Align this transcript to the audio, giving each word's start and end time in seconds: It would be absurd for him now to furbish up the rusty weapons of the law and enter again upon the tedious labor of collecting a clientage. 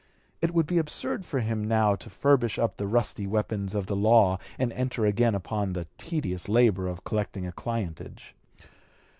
It 0.41 0.51
would 0.55 0.65
be 0.65 0.79
absurd 0.79 1.25
for 1.25 1.41
him 1.41 1.63
now 1.63 1.93
to 1.93 2.09
furbish 2.09 2.57
up 2.57 2.77
the 2.77 2.87
rusty 2.87 3.27
weapons 3.27 3.75
of 3.75 3.85
the 3.85 3.95
law 3.95 4.39
and 4.57 4.73
enter 4.73 5.05
again 5.05 5.35
upon 5.35 5.73
the 5.73 5.85
tedious 5.99 6.49
labor 6.49 6.87
of 6.87 7.03
collecting 7.03 7.45
a 7.45 7.51
clientage. 7.51 8.33